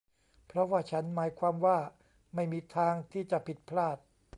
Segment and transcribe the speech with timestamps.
[0.47, 1.79] เพราะว่าฉันหมายความว่า
[2.35, 3.97] ไม่มีทางที่จะผิดพลาด